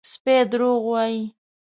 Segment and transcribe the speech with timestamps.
[0.11, 1.21] _سپی دروغ وايي!